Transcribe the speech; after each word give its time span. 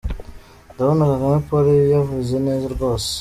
Ndabona 0.73 1.01
Kagame 1.11 1.37
Paul 1.47 1.67
yavuze 1.95 2.33
neza 2.45 2.65
rwose. 2.75 3.07